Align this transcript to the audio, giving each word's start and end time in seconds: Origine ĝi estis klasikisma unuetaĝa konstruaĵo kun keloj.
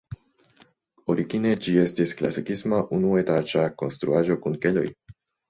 Origine 1.13 1.51
ĝi 1.65 1.75
estis 1.81 2.13
klasikisma 2.23 2.81
unuetaĝa 2.99 3.67
konstruaĵo 3.83 4.41
kun 4.47 4.59
keloj. 4.67 4.87